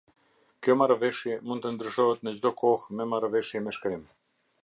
Kjo 0.67 0.75
Marrëveshje 0.81 1.35
mund 1.51 1.65
të 1.67 1.73
ndryshohet 1.75 2.25
në 2.27 2.35
çdo 2.39 2.51
kohë 2.63 2.99
me 3.01 3.09
marrëveshje 3.13 3.65
me 3.67 3.77
shkrim. 3.79 4.05